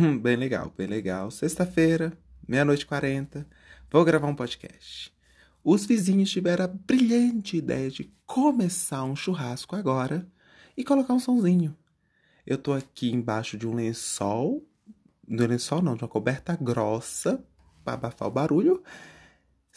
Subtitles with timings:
[0.00, 1.28] Hum, bem legal, bem legal.
[1.28, 3.44] Sexta-feira, meia-noite quarenta,
[3.90, 5.12] vou gravar um podcast.
[5.64, 10.24] Os vizinhos tiveram a brilhante ideia de começar um churrasco agora
[10.76, 11.76] e colocar um sonzinho.
[12.46, 14.64] Eu tô aqui embaixo de um lençol,
[15.26, 17.44] não lençol não, de uma coberta grossa
[17.84, 18.80] para abafar o barulho,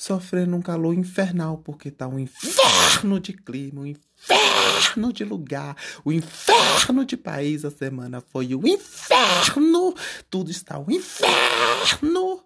[0.02, 6.12] sofrendo um calor infernal porque tá um inferno de clima, um inferno de lugar, o
[6.12, 7.64] inferno de país.
[7.64, 9.94] A semana foi o inferno,
[10.28, 12.44] tudo está um inferno.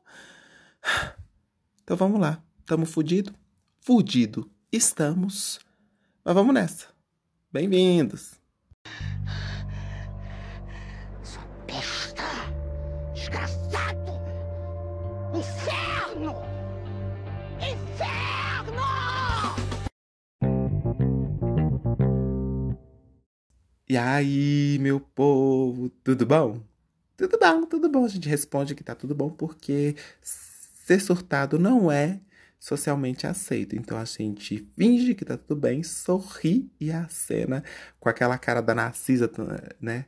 [1.81, 3.33] Então vamos lá, tamo fudido?
[3.79, 5.59] Fudido estamos,
[6.25, 6.87] mas vamos nessa.
[7.53, 8.33] Bem-vindos.
[11.23, 12.23] Sua besta!
[13.13, 14.11] Desgraçado!
[15.33, 15.74] Inferno!
[23.87, 26.59] E aí, meu povo, tudo bom?
[27.15, 28.05] Tudo bom, tudo bom.
[28.05, 32.19] A gente responde que tá tudo bom porque ser surtado não é
[32.59, 33.75] socialmente aceito.
[33.75, 37.63] Então a gente finge que tá tudo bem, sorri e acena
[37.99, 39.31] com aquela cara da Narcisa,
[39.79, 40.05] né?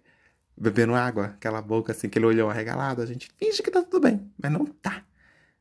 [0.60, 3.04] Bebendo água, aquela boca assim, aquele olhão arregalado.
[3.04, 5.06] A gente finge que tá tudo bem, mas não tá,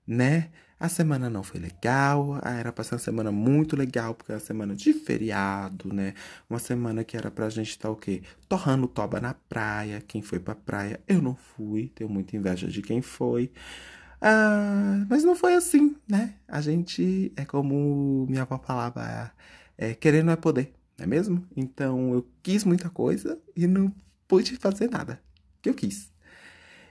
[0.07, 0.51] né?
[0.79, 4.39] A semana não foi legal, ah, era pra ser uma semana muito legal, porque era
[4.39, 6.13] uma semana de feriado, né?
[6.51, 8.23] Uma semana que era pra gente estar tá, o quê?
[8.47, 10.03] Torrando toba na praia.
[10.07, 11.01] Quem foi pra praia?
[11.09, 13.51] Eu não fui, tenho muita inveja de quem foi.
[14.21, 16.35] Ah, mas não foi assim, né?
[16.49, 19.33] A gente, é como minha avó falava,
[19.79, 21.45] é, querer não é poder, não é mesmo?
[21.57, 23.93] Então eu quis muita coisa e não
[24.29, 25.21] pude fazer nada
[25.63, 26.13] que eu quis.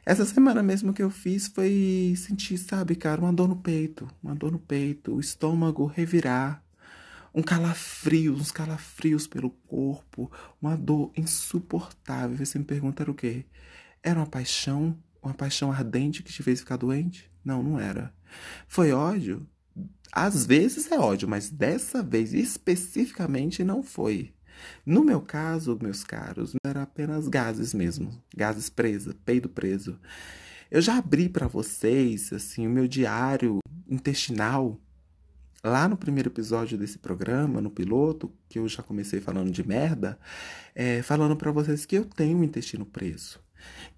[0.06, 4.36] Essa semana mesmo que eu fiz foi sentir, sabe, cara, uma dor no peito, uma
[4.36, 6.64] dor no peito, o estômago revirar,
[7.34, 12.38] um calafrio, uns calafrios pelo corpo, uma dor insuportável.
[12.38, 13.46] Você me pergunta era o quê?
[14.04, 17.28] Era uma paixão, uma paixão ardente que te fez ficar doente?
[17.44, 18.14] Não, não era.
[18.68, 19.48] Foi ódio?
[20.12, 24.36] Às vezes é ódio, mas dessa vez especificamente não foi.
[24.86, 30.00] No meu caso, meus caros, era apenas gases mesmo, gases presos, peido preso.
[30.70, 34.80] Eu já abri para vocês assim o meu diário intestinal
[35.64, 40.20] lá no primeiro episódio desse programa, no piloto, que eu já comecei falando de merda,
[40.76, 43.45] é, falando para vocês que eu tenho o intestino preso.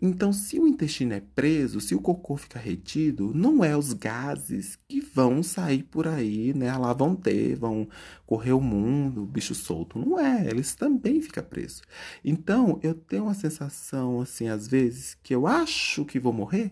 [0.01, 4.77] Então, se o intestino é preso, se o cocô fica retido, não é os gases
[4.87, 6.75] que vão sair por aí, né?
[6.77, 7.87] Lá vão ter, vão
[8.25, 9.97] correr o mundo, bicho solto.
[9.99, 11.81] Não é, eles também ficam presos.
[12.23, 16.71] Então, eu tenho uma sensação, assim, às vezes, que eu acho que vou morrer,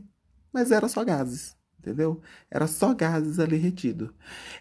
[0.54, 2.20] mas era só gases entendeu?
[2.50, 4.12] Era só gases ali retido.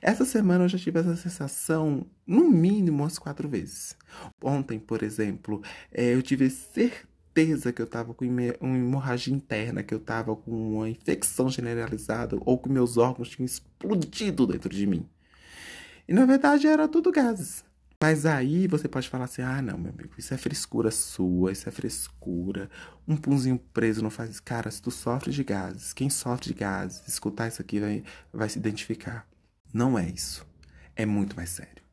[0.03, 3.97] Essa semana eu já tive essa sensação, no mínimo, umas quatro vezes.
[4.43, 9.83] Ontem, por exemplo, eh, eu tive certeza certeza que eu estava com uma hemorragia interna,
[9.83, 14.87] que eu estava com uma infecção generalizada ou que meus órgãos tinham explodido dentro de
[14.87, 15.09] mim.
[16.07, 17.65] E na verdade era tudo gases.
[18.01, 21.69] Mas aí você pode falar assim: ah, não, meu amigo, isso é frescura sua, isso
[21.69, 22.71] é frescura.
[23.09, 24.39] Um punzinho preso não faz.
[24.41, 28.49] Cara, se tu sofre de gases, quem sofre de gases, escutar isso aqui vai, vai
[28.49, 29.27] se identificar.
[29.73, 30.47] Não é isso.
[30.95, 31.84] É muito mais sério.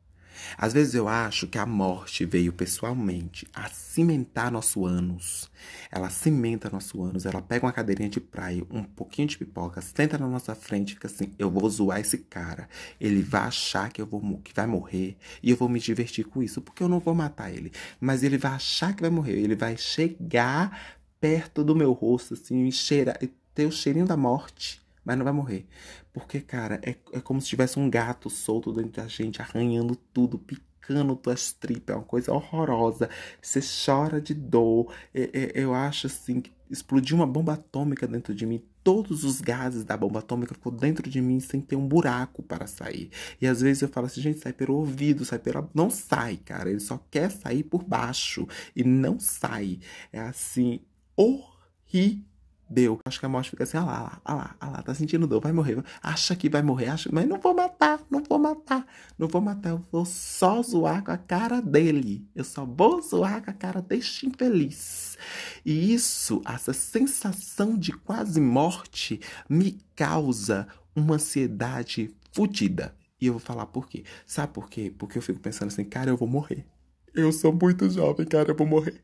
[0.56, 5.50] Às vezes eu acho que a morte veio pessoalmente a cimentar nosso ânus.
[5.90, 10.18] Ela cimenta nosso ânus, ela pega uma cadeirinha de praia, um pouquinho de pipoca, senta
[10.18, 12.68] na nossa frente e fica assim: eu vou zoar esse cara.
[13.00, 16.42] Ele vai achar que eu vou que vai morrer e eu vou me divertir com
[16.42, 17.72] isso, porque eu não vou matar ele.
[18.00, 22.66] Mas ele vai achar que vai morrer, ele vai chegar perto do meu rosto, assim,
[22.66, 23.16] e cheirar,
[23.54, 25.66] ter o cheirinho da morte mas não vai morrer.
[26.12, 30.38] Porque, cara, é, é como se tivesse um gato solto dentro da gente, arranhando tudo,
[30.38, 31.94] picando tuas tripas.
[31.94, 33.08] É uma coisa horrorosa.
[33.40, 34.92] Você chora de dor.
[35.14, 38.62] É, é, eu acho assim que explodiu uma bomba atômica dentro de mim.
[38.84, 42.66] Todos os gases da bomba atômica ficou dentro de mim sem ter um buraco para
[42.66, 43.10] sair.
[43.40, 45.68] E às vezes eu falo assim, gente, sai pelo ouvido, sai pela.
[45.74, 46.70] Não sai, cara.
[46.70, 48.46] Ele só quer sair por baixo.
[48.74, 49.78] E não sai.
[50.12, 50.80] É assim,
[51.16, 52.31] horrível
[52.72, 52.98] deu.
[53.04, 55.40] Acho que a morte fica assim, ah lá, ah lá, ah lá, tá sentindo dor,
[55.40, 55.82] vai morrer.
[56.02, 58.86] Acha que vai morrer, acha, mas não vou matar, não vou matar,
[59.18, 62.26] não vou matar, eu vou só zoar com a cara dele.
[62.34, 65.18] Eu só vou zoar com a cara deste infeliz.
[65.64, 70.66] E isso, essa sensação de quase morte, me causa
[70.96, 72.94] uma ansiedade fodida.
[73.20, 74.04] E eu vou falar por quê.
[74.26, 74.92] Sabe por quê?
[74.96, 76.66] Porque eu fico pensando assim, cara, eu vou morrer.
[77.14, 78.94] Eu sou muito jovem, cara, eu vou morrer.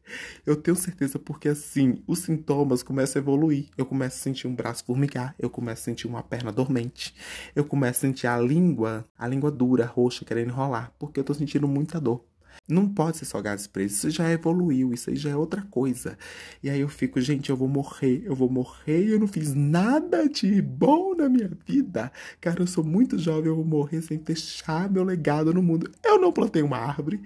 [0.47, 3.67] Eu tenho certeza porque assim, os sintomas começam a evoluir.
[3.77, 7.15] Eu começo a sentir um braço formigar, eu começo a sentir uma perna dormente,
[7.55, 11.35] eu começo a sentir a língua, a língua dura, roxa, querendo enrolar, porque eu tô
[11.35, 12.25] sentindo muita dor.
[12.67, 16.17] Não pode ser só gases presos, isso já evoluiu, isso aí já é outra coisa.
[16.63, 20.29] E aí eu fico, gente, eu vou morrer, eu vou morrer, eu não fiz nada
[20.29, 22.11] de bom na minha vida.
[22.41, 25.91] Cara, eu sou muito jovem, eu vou morrer sem deixar meu legado no mundo.
[26.03, 27.23] Eu não plantei uma árvore,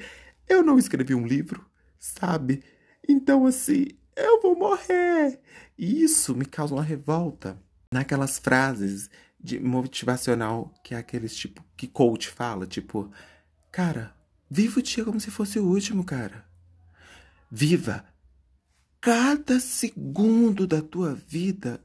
[0.48, 1.64] eu não escrevi um livro,
[1.98, 2.62] sabe?
[3.08, 3.86] Então, assim,
[4.16, 5.40] eu vou morrer.
[5.76, 7.60] E isso me causa uma revolta
[7.90, 9.10] naquelas frases
[9.42, 13.10] de motivacional que é aqueles tipo que coach fala, tipo,
[13.70, 14.14] cara,
[14.48, 16.44] viva o dia como se fosse o último, cara.
[17.50, 18.04] Viva
[19.00, 21.82] cada segundo da tua vida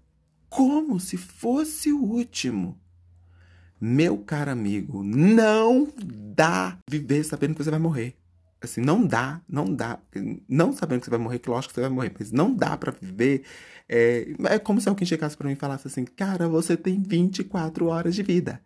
[0.49, 2.79] como se fosse o último.
[3.81, 8.15] Meu caro amigo, não dá viver sabendo que você vai morrer.
[8.61, 9.99] Assim, não dá, não dá.
[10.49, 12.75] Não sabendo que você vai morrer, que lógico que você vai morrer, mas não dá
[12.75, 13.43] para viver.
[13.87, 17.85] É, é como se alguém chegasse para mim e falasse assim: Cara, você tem 24
[17.87, 18.59] horas de vida.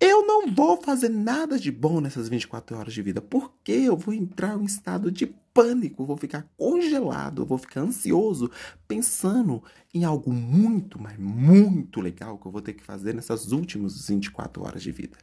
[0.00, 4.14] Eu não vou fazer nada de bom nessas 24 horas de vida, porque eu vou
[4.14, 8.48] entrar em estado de pânico, vou ficar congelado, vou ficar ansioso,
[8.86, 9.60] pensando
[9.92, 14.62] em algo muito, mas muito legal que eu vou ter que fazer nessas últimas 24
[14.62, 15.18] horas de vida.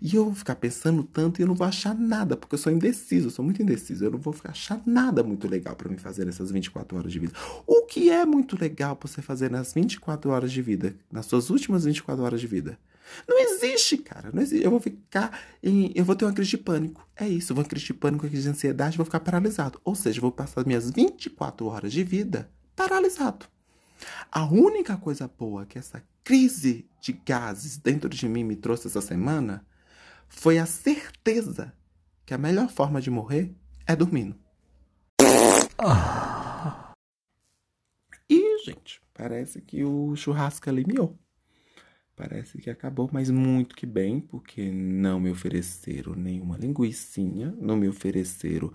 [0.00, 2.72] E eu vou ficar pensando tanto e eu não vou achar nada, porque eu sou
[2.72, 6.24] indeciso, eu sou muito indeciso, eu não vou achar nada muito legal para me fazer
[6.24, 7.32] nessas 24 horas de vida.
[7.66, 11.50] O que é muito legal para você fazer nas 24 horas de vida, nas suas
[11.50, 12.78] últimas 24 horas de vida?
[13.28, 14.30] Não existe, cara.
[14.32, 14.64] Não existe.
[14.64, 15.92] Eu vou ficar em.
[15.94, 17.06] Eu vou ter uma crise de pânico.
[17.16, 17.52] É isso.
[17.52, 19.80] Eu vou ter uma crise de pânico, uma crise de ansiedade, vou ficar paralisado.
[19.84, 23.46] Ou seja, vou passar minhas 24 horas de vida paralisado.
[24.30, 29.00] A única coisa boa que essa crise de gases dentro de mim me trouxe essa
[29.00, 29.66] semana
[30.28, 31.72] foi a certeza
[32.24, 33.54] que a melhor forma de morrer
[33.86, 34.38] é dormindo.
[38.28, 41.18] E, gente, parece que o churrasco ali miou.
[42.20, 47.88] Parece que acabou, mas muito que bem, porque não me ofereceram nenhuma linguiçinha, não me
[47.88, 48.70] ofereceram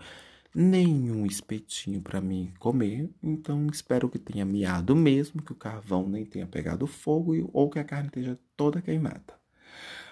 [0.51, 3.07] nenhum espetinho para mim comer.
[3.21, 7.77] Então espero que tenha miado mesmo, que o carvão nem tenha pegado fogo ou que
[7.77, 9.35] a carne esteja toda queimada.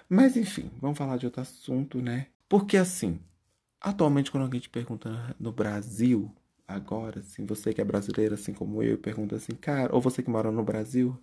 [0.08, 2.28] Mas enfim, vamos falar de outro assunto, né?
[2.48, 3.20] Porque assim,
[3.82, 6.32] atualmente quando alguém te pergunta no Brasil,
[6.68, 10.30] agora, assim, você que é brasileiro, assim como eu, pergunta assim, cara, ou você que
[10.30, 11.20] mora no Brasil,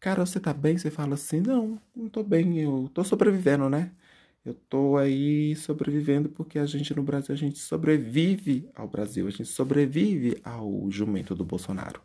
[0.00, 0.78] Cara, você tá bem?
[0.78, 3.92] Você fala assim: não, não tô bem, eu tô sobrevivendo, né?
[4.44, 9.30] Eu tô aí sobrevivendo porque a gente no Brasil, a gente sobrevive ao Brasil, a
[9.30, 12.00] gente sobrevive ao jumento do Bolsonaro.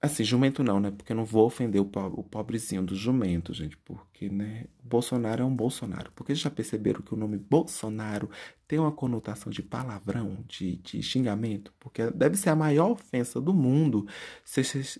[0.00, 0.90] Assim, jumento não, né?
[0.90, 3.76] Porque eu não vou ofender o, pobre, o pobrezinho do jumento, gente.
[4.18, 4.64] Porque, né?
[4.82, 6.10] Bolsonaro é um Bolsonaro.
[6.12, 8.28] Porque já perceberam que o nome Bolsonaro
[8.66, 11.72] tem uma conotação de palavrão, de, de xingamento?
[11.78, 14.08] Porque deve ser a maior ofensa do mundo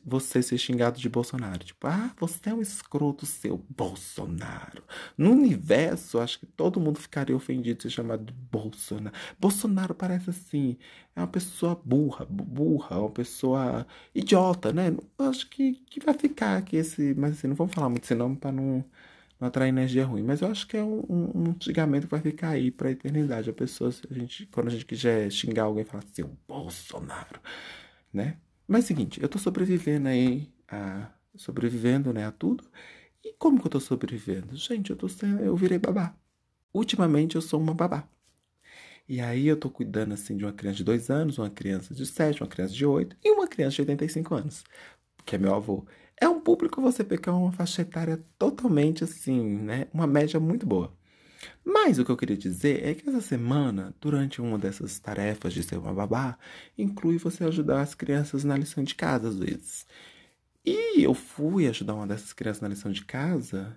[0.04, 1.64] você ser xingado de Bolsonaro.
[1.64, 4.84] Tipo, ah, você é um escroto seu, Bolsonaro.
[5.16, 9.16] No universo, acho que todo mundo ficaria ofendido de ser chamado de Bolsonaro.
[9.40, 10.76] Bolsonaro parece assim
[11.18, 14.96] é uma pessoa burra, burra, uma pessoa idiota, né?
[15.18, 17.12] Acho que, que vai ficar aqui esse.
[17.14, 18.84] Mas assim, não vamos falar muito esse nome para não,
[19.40, 20.22] não atrair energia ruim.
[20.22, 23.50] Mas eu acho que é um, um, xingamento que vai ficar aí pra eternidade.
[23.50, 27.40] A pessoa, a gente, quando a gente quiser xingar alguém, fala assim, Bolsonaro,
[28.12, 28.38] né?
[28.66, 32.64] Mas é o seguinte, eu tô sobrevivendo aí, a, sobrevivendo, né, a tudo.
[33.24, 34.56] E como que eu tô sobrevivendo?
[34.56, 36.14] Gente, eu tô sendo, eu virei babá.
[36.72, 38.08] Ultimamente eu sou uma babá.
[39.08, 42.04] E aí eu tô cuidando assim de uma criança de 2 anos, uma criança de
[42.04, 44.64] 7, uma criança de 8 e uma criança de 85 anos,
[45.24, 45.86] que é meu avô.
[46.20, 49.86] É um público você pegar uma faixa etária totalmente assim, né?
[49.92, 50.92] Uma média muito boa.
[51.64, 55.62] Mas o que eu queria dizer é que essa semana, durante uma dessas tarefas de
[55.62, 56.38] ser uma babá,
[56.76, 59.86] inclui você ajudar as crianças na lição de casa às vezes.
[60.64, 63.76] E eu fui ajudar uma dessas crianças na lição de casa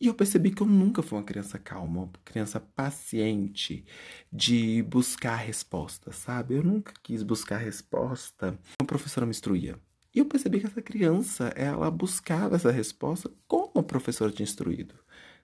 [0.00, 3.84] e eu percebi que eu nunca fui uma criança calma, uma criança paciente
[4.32, 6.54] de buscar resposta, sabe?
[6.54, 8.56] Eu nunca quis buscar resposta.
[8.80, 9.76] Uma professora me instruía.
[10.18, 14.96] E eu percebi que essa criança, ela buscava essa resposta como a professora tinha instruído,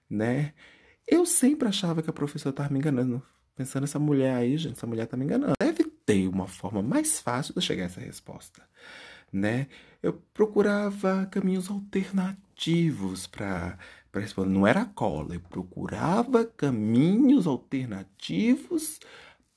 [0.09, 0.53] né?
[1.07, 3.23] Eu sempre achava que a professora estava me enganando.
[3.55, 5.53] Pensando essa mulher aí, gente, essa mulher tá me enganando.
[5.57, 8.63] Deve ter uma forma mais fácil de chegar a essa resposta,
[9.31, 9.67] né?
[10.03, 13.79] Eu procurava caminhos alternativos para
[14.13, 14.49] responder.
[14.49, 18.99] Não era cola, eu procurava caminhos alternativos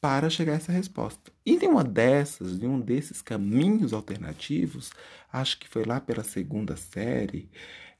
[0.00, 1.32] para chegar a essa resposta.
[1.44, 4.92] E em uma dessas, em um desses caminhos alternativos,
[5.32, 7.50] acho que foi lá pela segunda série,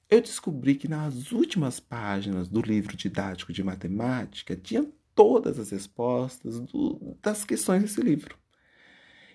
[0.09, 6.61] eu descobri que nas últimas páginas do livro didático de matemática tinha todas as respostas
[6.61, 8.39] do, das questões desse livro.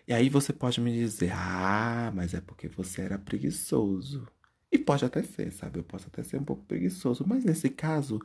[0.07, 4.27] E aí você pode me dizer: ah, mas é porque você era preguiçoso.
[4.71, 5.79] E pode até ser, sabe?
[5.79, 8.19] Eu posso até ser um pouco preguiçoso, mas nesse caso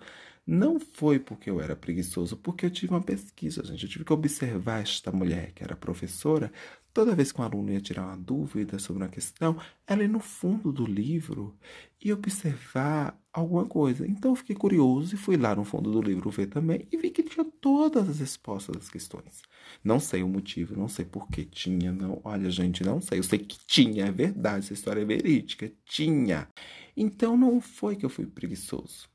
[0.50, 3.82] não foi porque eu era preguiçoso, porque eu tive uma pesquisa, gente.
[3.82, 6.50] Eu tive que observar esta mulher que era professora.
[6.90, 10.20] Toda vez que um aluno ia tirar uma dúvida sobre uma questão, ela ia no
[10.20, 11.54] fundo do livro
[12.02, 14.06] e observar alguma coisa.
[14.06, 17.10] Então eu fiquei curioso e fui lá no fundo do livro ver também e vi
[17.10, 19.42] que tinha todas as respostas das questões.
[19.84, 22.22] Não sei o motivo, não sei por que tinha, não.
[22.24, 23.18] Olha, gente, não sei.
[23.18, 26.48] Eu sei que tinha, é verdade, essa história é verídica, tinha.
[26.96, 29.06] Então não foi que eu fui preguiçoso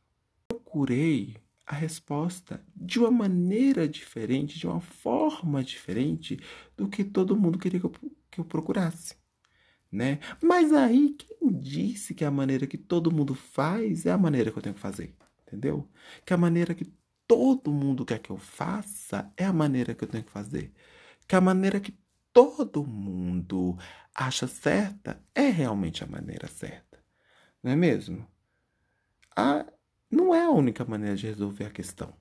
[0.74, 1.36] procurei
[1.68, 6.39] a resposta de uma maneira diferente, de uma forma diferente
[6.75, 7.94] do que todo mundo queria que eu,
[8.32, 9.15] que eu procurasse.
[9.92, 10.20] Né?
[10.42, 14.58] Mas aí, quem disse que a maneira que todo mundo faz é a maneira que
[14.58, 15.15] eu tenho que fazer?
[15.46, 15.88] Entendeu?
[16.25, 16.92] Que a maneira que
[17.27, 20.74] todo mundo quer que eu faça é a maneira que eu tenho que fazer.
[21.27, 21.96] Que a maneira que
[22.34, 23.77] todo mundo
[24.15, 26.98] acha certa é realmente a maneira certa.
[27.62, 28.27] Não é mesmo?
[29.36, 29.65] A,
[30.13, 32.13] não é a única maneira de resolver a questão.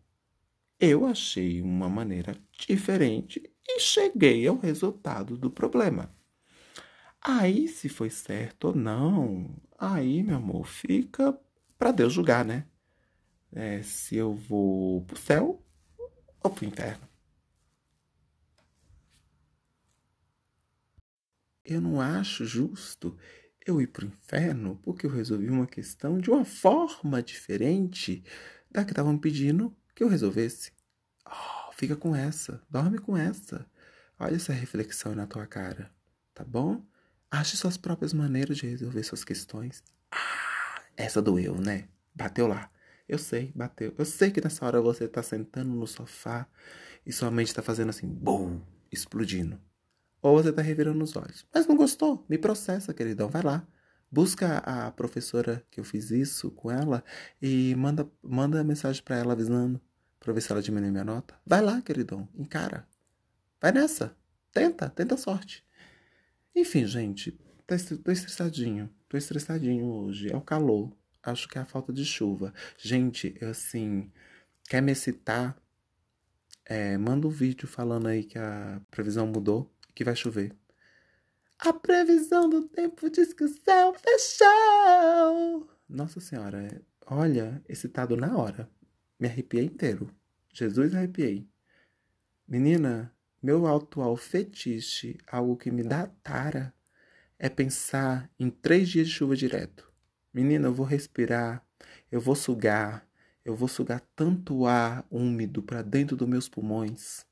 [0.80, 6.12] Eu achei uma maneira diferente e cheguei ao resultado do problema.
[7.20, 11.38] Aí, se foi certo ou não, aí, meu amor, fica
[11.78, 12.66] para Deus julgar, né?
[13.52, 15.62] É, se eu vou pro céu
[16.42, 17.08] ou pro inferno.
[21.64, 23.16] Eu não acho justo
[23.66, 28.24] eu ir para o inferno porque eu resolvi uma questão de uma forma diferente
[28.70, 30.72] da que estavam pedindo que eu resolvesse.
[31.26, 33.66] Oh, fica com essa, dorme com essa.
[34.18, 35.90] Olha essa reflexão na tua cara,
[36.34, 36.84] tá bom?
[37.30, 39.82] Ache suas próprias maneiras de resolver suas questões.
[40.10, 41.88] Ah, essa doeu, né?
[42.14, 42.70] Bateu lá.
[43.08, 43.94] Eu sei, bateu.
[43.98, 46.46] Eu sei que nessa hora você tá sentando no sofá
[47.04, 49.60] e sua mente tá fazendo assim, bum, explodindo
[50.22, 51.44] ou você está revirando os olhos.
[51.52, 52.24] Mas não gostou?
[52.28, 53.28] Me processa, queridão.
[53.28, 53.66] Vai lá.
[54.10, 57.02] Busca a professora que eu fiz isso com ela
[57.40, 59.80] e manda, manda mensagem para ela avisando
[60.20, 61.34] para ver se ela diminui minha nota.
[61.44, 62.28] Vai lá, queridão.
[62.34, 62.86] Encara.
[63.60, 64.14] Vai nessa.
[64.52, 65.64] Tenta, tenta a sorte.
[66.54, 67.32] Enfim, gente,
[68.04, 68.88] tô estressadinho.
[69.08, 70.30] Tô estressadinho hoje.
[70.32, 70.92] É o calor.
[71.22, 72.52] Acho que é a falta de chuva.
[72.78, 74.12] Gente, eu assim.
[74.68, 75.56] Quer me excitar?
[76.64, 80.54] É, manda um vídeo falando aí que a previsão mudou que vai chover.
[81.58, 85.70] A previsão do tempo diz que o céu fechou.
[85.88, 88.68] Nossa Senhora, olha, excitado na hora.
[89.18, 90.10] Me arrepiei inteiro.
[90.52, 91.48] Jesus arrepiei.
[92.48, 96.74] Menina, meu atual fetiche, algo que me dá tara,
[97.38, 99.90] é pensar em três dias de chuva direto.
[100.32, 101.64] Menina, eu vou respirar,
[102.10, 103.06] eu vou sugar,
[103.44, 107.26] eu vou sugar tanto ar úmido para dentro dos meus pulmões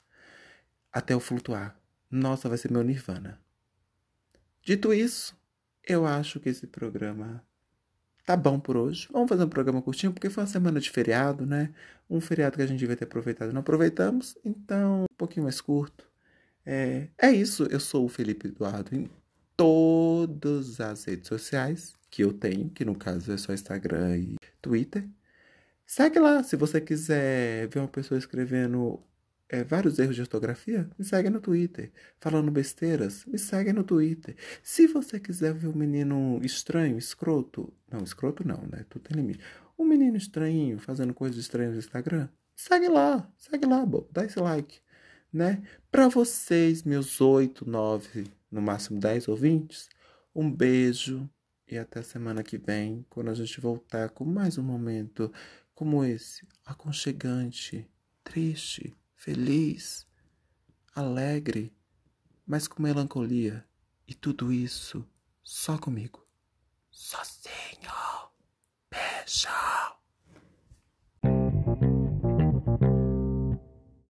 [0.93, 1.80] até eu flutuar.
[2.11, 3.41] Nossa, vai ser meu nirvana.
[4.63, 5.37] Dito isso,
[5.87, 7.45] eu acho que esse programa
[8.27, 9.09] tá bom por hoje.
[9.13, 11.73] Vamos fazer um programa curtinho, porque foi uma semana de feriado, né?
[12.09, 16.05] Um feriado que a gente devia ter aproveitado não aproveitamos, então um pouquinho mais curto.
[16.65, 19.09] É, é isso, eu sou o Felipe Eduardo em
[19.57, 25.09] todas as redes sociais que eu tenho, que no caso é só Instagram e Twitter.
[25.87, 29.03] Segue lá, se você quiser ver uma pessoa escrevendo
[29.51, 31.91] é, vários erros de ortografia, me segue no Twitter.
[32.21, 34.37] Falando besteiras, me segue no Twitter.
[34.63, 38.85] Se você quiser ver um menino estranho, escroto, não, escroto não, né?
[38.89, 39.41] Tudo tem limite.
[39.77, 44.39] Um menino estranho fazendo coisas estranhas no Instagram, segue lá, segue lá, bo, dá esse
[44.39, 44.79] like,
[45.33, 45.63] né?
[45.91, 49.89] Para vocês, meus oito, nove, no máximo dez ouvintes,
[50.35, 51.29] um beijo
[51.67, 55.33] e até semana que vem, quando a gente voltar com mais um momento
[55.75, 57.89] como esse, aconchegante,
[58.23, 60.07] triste feliz,
[60.95, 61.77] alegre,
[62.47, 63.67] mas com melancolia.
[64.09, 65.07] E tudo isso
[65.43, 66.27] só comigo.
[66.91, 67.93] Sozinho.
[68.91, 69.90] Beijo.